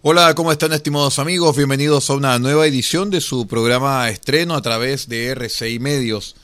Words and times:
Hola, 0.00 0.32
¿cómo 0.36 0.52
están 0.52 0.72
estimados 0.72 1.18
amigos? 1.18 1.56
Bienvenidos 1.56 2.08
a 2.08 2.14
una 2.14 2.38
nueva 2.38 2.68
edición 2.68 3.10
de 3.10 3.20
su 3.20 3.48
programa 3.48 4.08
Estreno 4.08 4.54
a 4.54 4.62
través 4.62 5.08
de 5.08 5.26
RCI 5.34 5.80
Medios. 5.80 6.36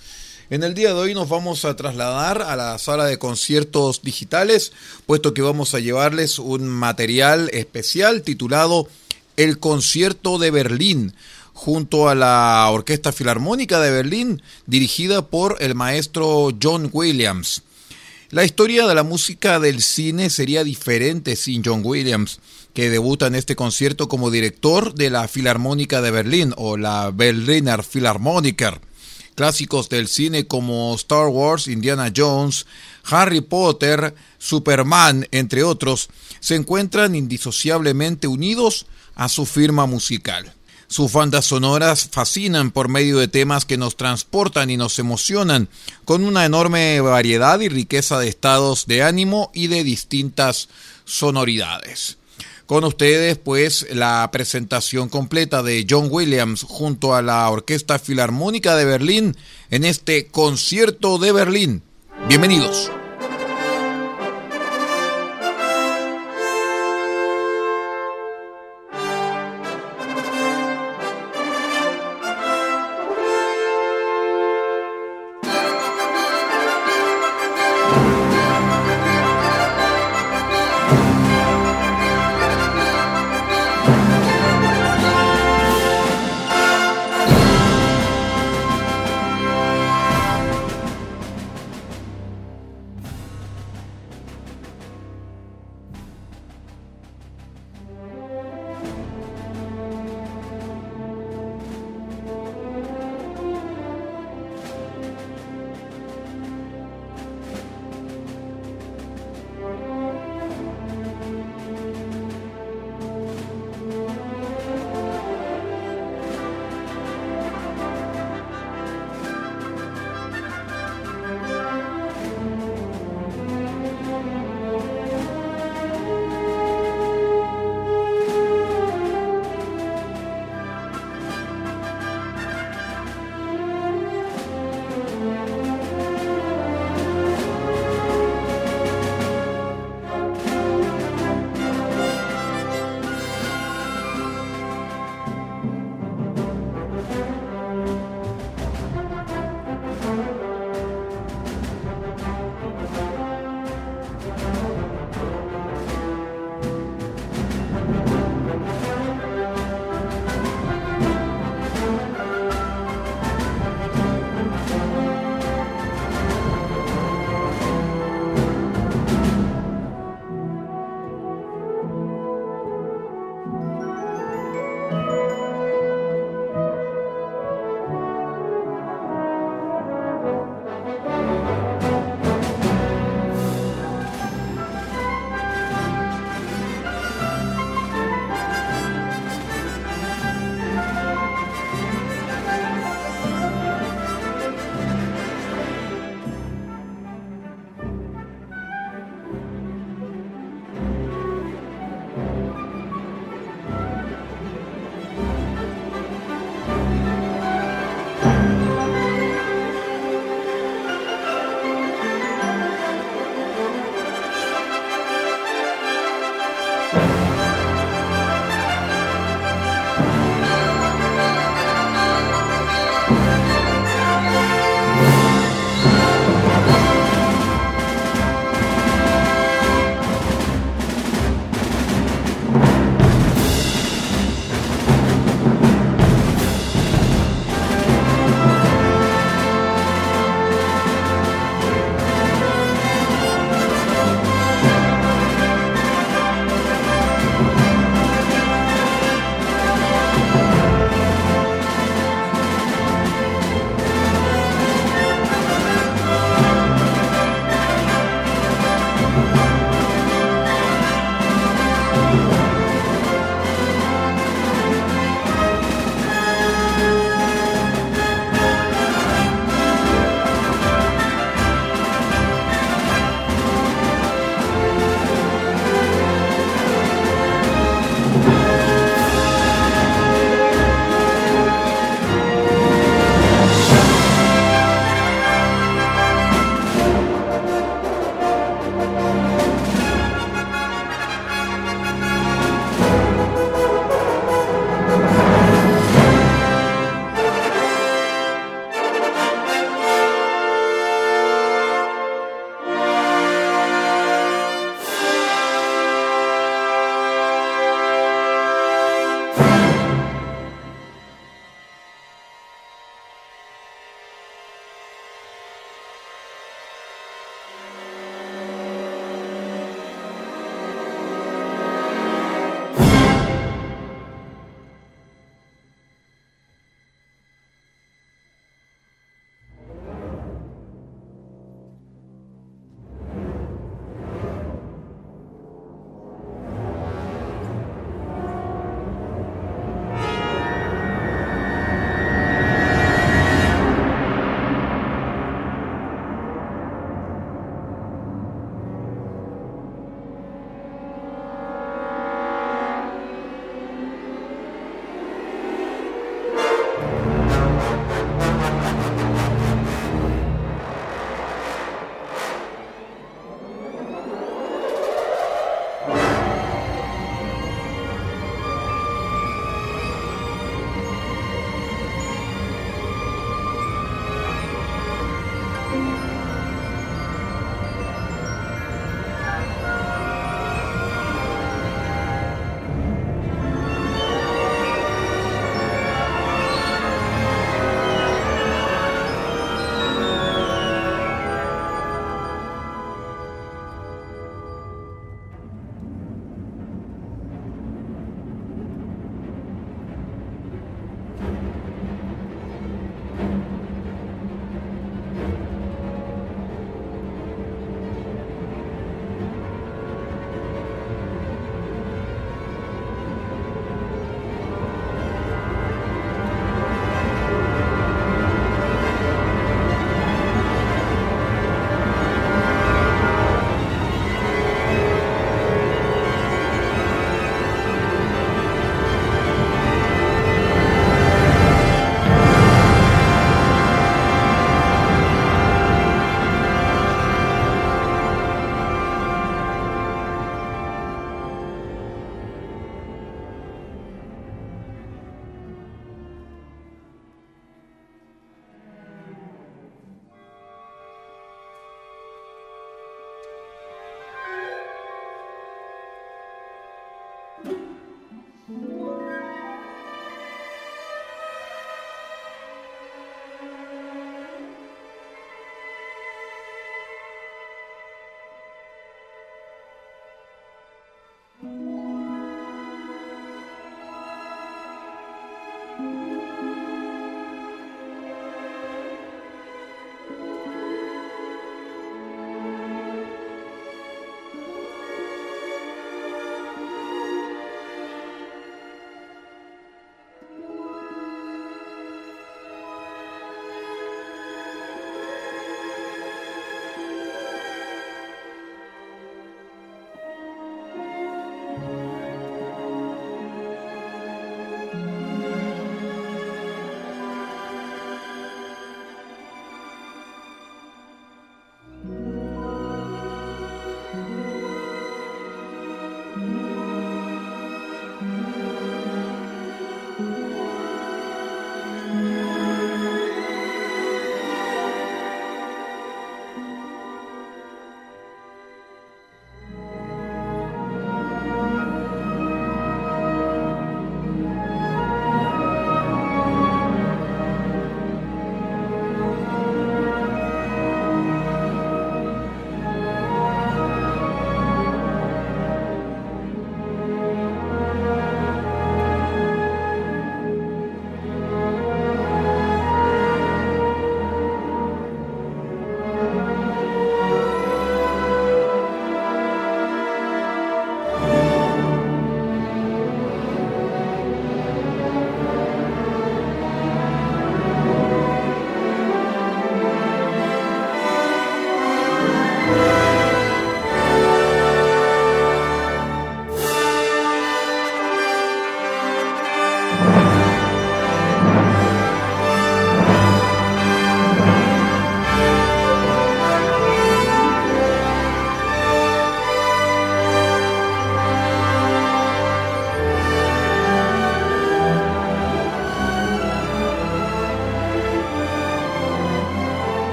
En 0.51 0.65
el 0.65 0.75
día 0.75 0.89
de 0.89 0.95
hoy 0.95 1.15
nos 1.15 1.29
vamos 1.29 1.65
a 1.65 1.77
trasladar 1.77 2.43
a 2.43 2.57
la 2.57 2.77
sala 2.79 3.05
de 3.05 3.21
conciertos 3.21 4.03
digitales, 4.03 4.73
puesto 5.07 5.35
que 5.35 5.43
vamos 5.43 5.73
a 5.73 5.79
llevarles 5.79 6.41
un 6.41 6.67
material 6.67 7.49
especial 7.53 8.23
titulado 8.23 8.89
El 9.37 9.61
concierto 9.61 10.39
de 10.39 10.51
Berlín, 10.51 11.15
junto 11.53 12.09
a 12.09 12.17
la 12.17 12.69
Orquesta 12.73 13.13
Filarmónica 13.13 13.79
de 13.79 13.93
Berlín, 13.93 14.43
dirigida 14.67 15.29
por 15.29 15.59
el 15.61 15.77
maestro 15.77 16.51
John 16.61 16.91
Williams. 16.93 17.63
La 18.31 18.45
historia 18.45 18.89
de 18.89 18.97
la 18.97 19.05
música 19.05 19.61
del 19.61 19.81
cine 19.81 20.29
sería 20.29 20.65
diferente 20.65 21.37
sin 21.37 21.63
John 21.65 21.83
Williams 21.85 22.41
que 22.75 22.91
debuta 22.91 23.29
en 23.29 23.37
este 23.37 23.57
concierto 23.57 24.09
como 24.09 24.31
director 24.31 24.95
de 24.95 25.09
la 25.09 25.29
Filarmónica 25.29 26.03
de 26.03 26.11
Berlín 26.11 26.53
o 26.57 26.77
la 26.77 27.11
Berliner 27.13 27.85
Philharmoniker. 27.85 28.81
Clásicos 29.37 29.89
del 29.89 30.09
cine 30.09 30.47
como 30.47 30.95
Star 30.97 31.29
Wars, 31.29 31.69
Indiana 31.69 32.13
Jones, 32.15 32.67
Harry 33.05 33.41
Potter, 33.41 34.15
Superman, 34.39 35.27
entre 35.31 35.63
otros, 35.63 36.09
se 36.41 36.57
encuentran 36.57 37.15
indisociablemente 37.15 38.27
unidos 38.27 38.87
a 39.15 39.29
su 39.29 39.47
firma 39.47 39.87
musical. 39.87 40.53
Sus 40.87 41.13
bandas 41.13 41.47
sonoras 41.47 42.09
fascinan 42.11 42.71
por 42.71 42.89
medio 42.89 43.19
de 43.19 43.29
temas 43.29 43.65
que 43.65 43.77
nos 43.77 43.97
transportan 43.97 44.71
y 44.71 44.77
nos 44.77 44.99
emocionan, 44.99 45.69
con 46.05 46.25
una 46.25 46.45
enorme 46.45 47.01
variedad 47.01 47.59
y 47.61 47.69
riqueza 47.69 48.19
de 48.19 48.29
estados 48.29 48.87
de 48.87 49.03
ánimo 49.03 49.51
y 49.55 49.69
de 49.69 49.83
distintas 49.83 50.69
sonoridades. 51.05 52.19
Con 52.67 52.85
ustedes, 52.85 53.37
pues, 53.37 53.87
la 53.93 54.29
presentación 54.33 55.11
completa 55.11 55.63
de 55.63 55.87
John 55.89 56.09
Williams 56.11 56.63
junto 56.63 57.15
a 57.15 57.21
la 57.21 57.49
Orquesta 57.51 57.99
Filarmónica 57.99 58.75
de 58.75 58.87
Berlín 58.87 59.37
en 59.71 59.85
este 59.85 60.29
concierto 60.29 61.19
de 61.19 61.33
Berlín. 61.33 61.83
Bienvenidos. 62.27 62.91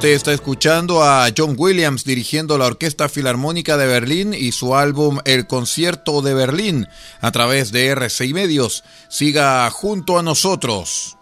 Usted 0.00 0.14
está 0.14 0.32
escuchando 0.32 1.04
a 1.04 1.28
John 1.36 1.56
Williams 1.58 2.04
dirigiendo 2.04 2.56
la 2.56 2.64
Orquesta 2.64 3.10
Filarmónica 3.10 3.76
de 3.76 3.86
Berlín 3.86 4.32
y 4.32 4.52
su 4.52 4.74
álbum 4.74 5.18
El 5.26 5.46
Concierto 5.46 6.22
de 6.22 6.32
Berlín 6.32 6.88
a 7.20 7.30
través 7.32 7.70
de 7.70 7.88
RCI 7.88 8.32
Medios. 8.32 8.82
Siga 9.08 9.68
junto 9.68 10.18
a 10.18 10.22
nosotros. 10.22 11.18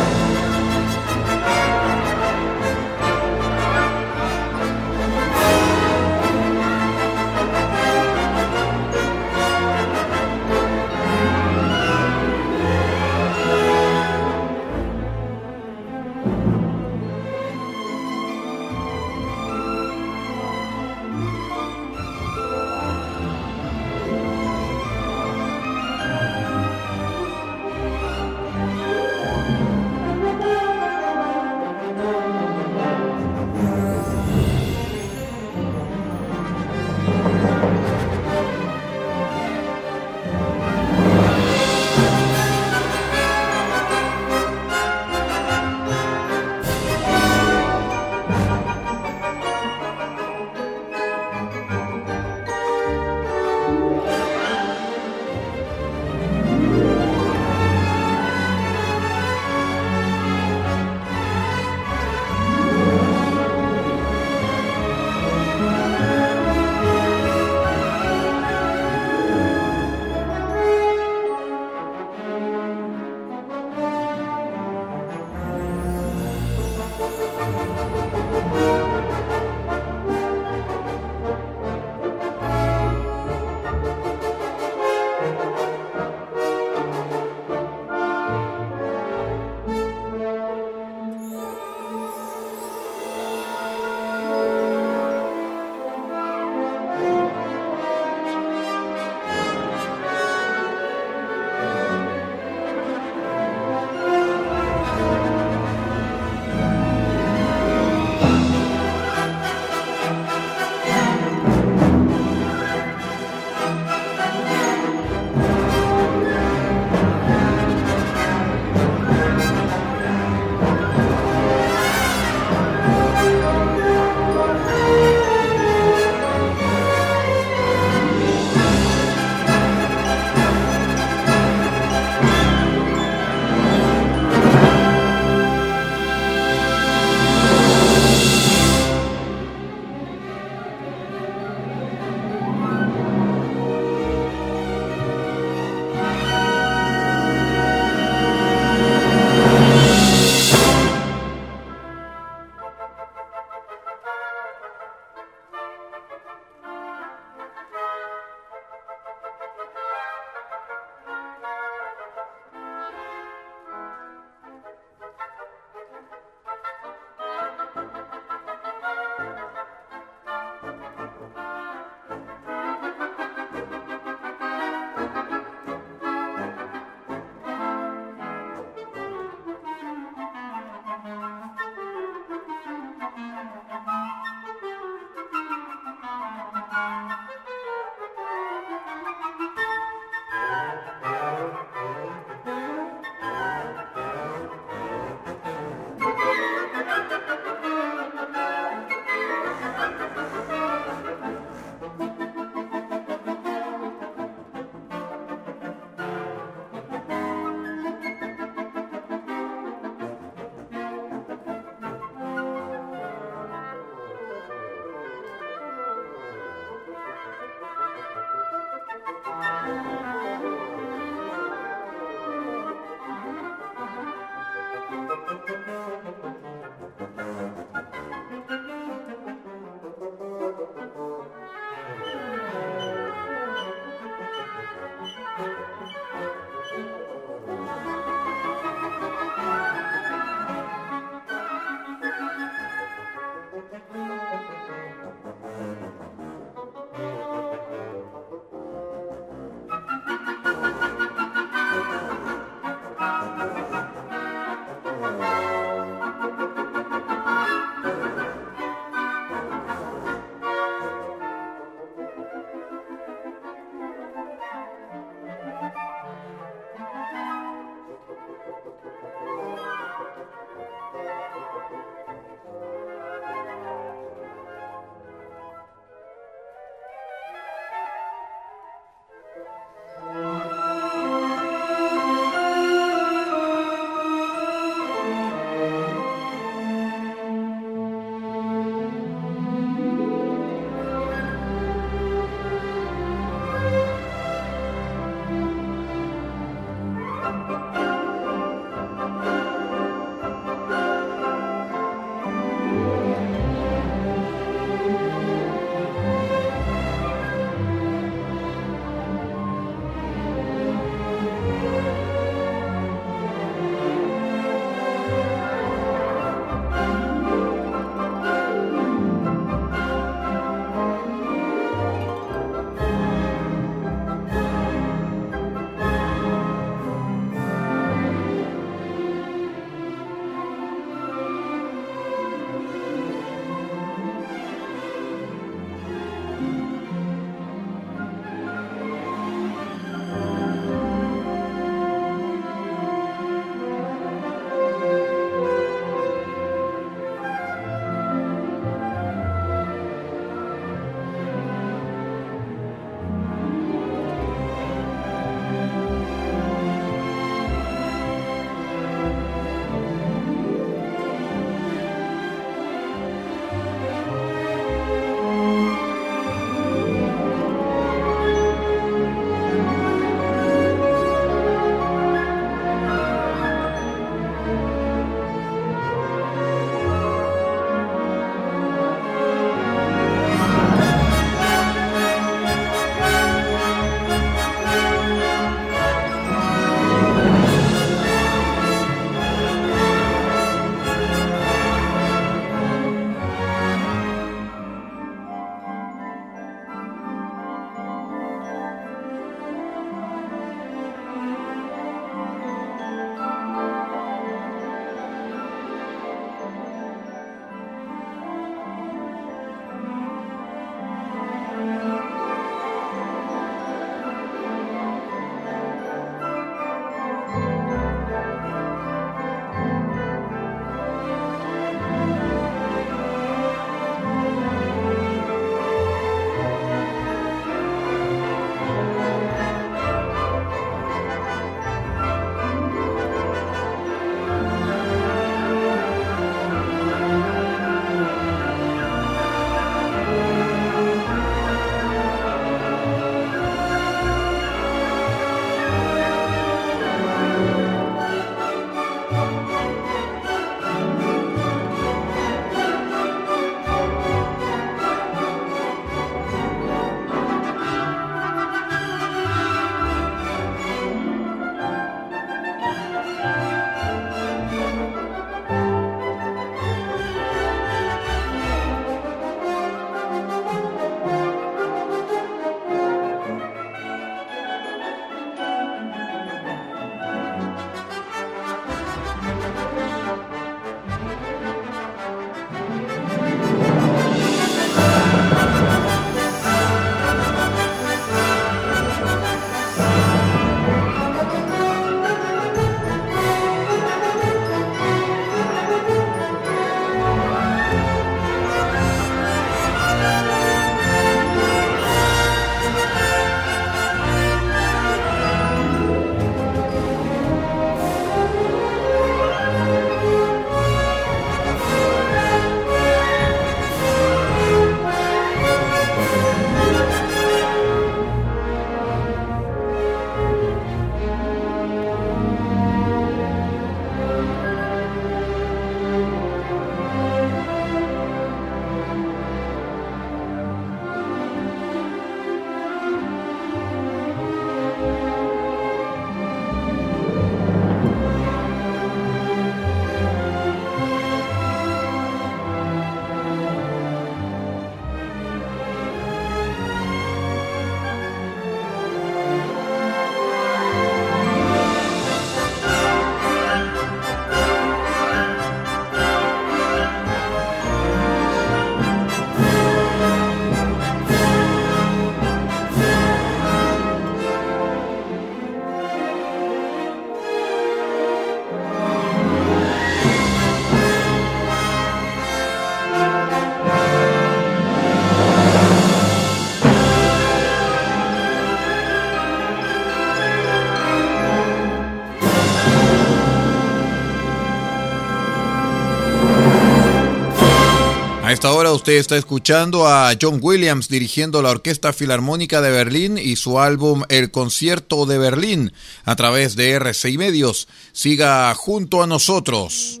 Usted 588.73 588.93
está 588.93 589.17
escuchando 589.17 589.87
a 589.87 590.13
John 590.19 590.39
Williams 590.41 590.87
dirigiendo 590.87 591.41
la 591.41 591.51
Orquesta 591.51 591.93
Filarmónica 591.93 592.61
de 592.61 592.71
Berlín 592.71 593.17
y 593.17 593.35
su 593.35 593.59
álbum 593.59 594.03
El 594.09 594.31
Concierto 594.31 595.05
de 595.05 595.17
Berlín 595.17 595.73
a 596.03 596.15
través 596.15 596.55
de 596.55 596.71
RCI 596.71 597.17
Medios. 597.17 597.67
Siga 597.91 598.53
junto 598.55 599.03
a 599.03 599.07
nosotros. 599.07 600.00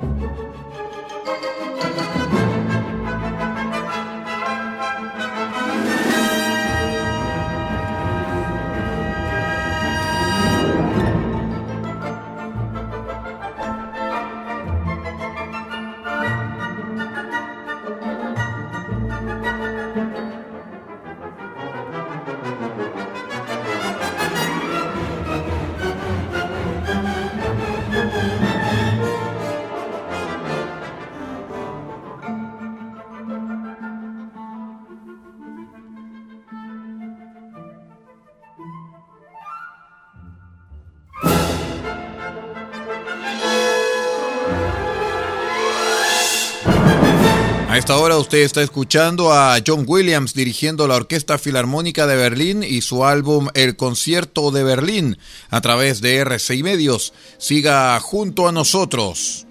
Música 0.00 0.69
esta 47.90 48.02
hora 48.04 48.18
usted 48.18 48.38
está 48.42 48.62
escuchando 48.62 49.32
a 49.32 49.58
John 49.66 49.82
Williams 49.84 50.32
dirigiendo 50.32 50.86
la 50.86 50.94
Orquesta 50.94 51.38
Filarmónica 51.38 52.06
de 52.06 52.14
Berlín 52.14 52.62
y 52.62 52.82
su 52.82 53.04
álbum 53.04 53.48
El 53.52 53.74
Concierto 53.74 54.52
de 54.52 54.62
Berlín 54.62 55.18
a 55.48 55.60
través 55.60 56.00
de 56.00 56.18
RCI 56.18 56.62
Medios. 56.62 57.12
Siga 57.38 57.98
junto 57.98 58.46
a 58.46 58.52
nosotros. 58.52 59.44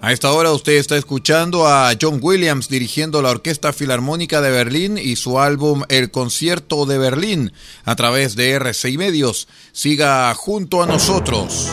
A 0.00 0.12
esta 0.12 0.30
hora 0.32 0.52
usted 0.52 0.74
está 0.74 0.96
escuchando 0.96 1.66
a 1.66 1.92
John 2.00 2.20
Williams 2.22 2.68
dirigiendo 2.68 3.20
la 3.20 3.30
Orquesta 3.30 3.72
Filarmónica 3.72 4.40
de 4.40 4.52
Berlín 4.52 4.96
y 4.96 5.16
su 5.16 5.40
álbum 5.40 5.82
El 5.88 6.12
Concierto 6.12 6.86
de 6.86 6.98
Berlín 6.98 7.52
a 7.84 7.96
través 7.96 8.36
de 8.36 8.52
RCI 8.52 8.96
Medios. 8.96 9.48
Siga 9.72 10.32
junto 10.34 10.84
a 10.84 10.86
nosotros. 10.86 11.68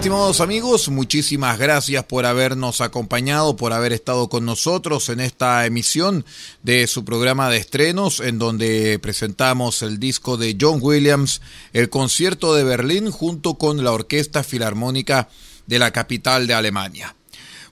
Estimados 0.00 0.40
amigos, 0.40 0.88
muchísimas 0.88 1.58
gracias 1.58 2.04
por 2.04 2.24
habernos 2.24 2.80
acompañado, 2.80 3.56
por 3.56 3.74
haber 3.74 3.92
estado 3.92 4.30
con 4.30 4.46
nosotros 4.46 5.10
en 5.10 5.20
esta 5.20 5.66
emisión 5.66 6.24
de 6.62 6.86
su 6.86 7.04
programa 7.04 7.50
de 7.50 7.58
estrenos, 7.58 8.20
en 8.20 8.38
donde 8.38 8.98
presentamos 8.98 9.82
el 9.82 10.00
disco 10.00 10.38
de 10.38 10.56
John 10.58 10.78
Williams, 10.80 11.42
el 11.74 11.90
concierto 11.90 12.54
de 12.54 12.64
Berlín, 12.64 13.10
junto 13.10 13.58
con 13.58 13.84
la 13.84 13.92
Orquesta 13.92 14.42
Filarmónica 14.42 15.28
de 15.66 15.78
la 15.78 15.90
capital 15.90 16.46
de 16.46 16.54
Alemania. 16.54 17.14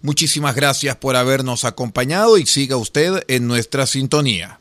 Muchísimas 0.03 0.55
gracias 0.55 0.97
por 0.97 1.17
habernos 1.17 1.65
acompañado 1.65 2.37
y 2.37 2.45
siga 2.45 2.77
usted 2.77 3.25
en 3.29 3.47
nuestra 3.47 3.87
sintonía. 3.87 4.58